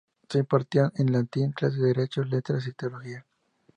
[0.27, 3.23] Se impartían, en latín clases de derecho, letras y teología.